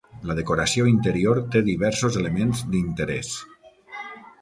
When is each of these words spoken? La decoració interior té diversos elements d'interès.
La 0.29 0.35
decoració 0.37 0.87
interior 0.91 1.43
té 1.57 1.63
diversos 1.69 2.19
elements 2.25 2.65
d'interès. 2.73 3.33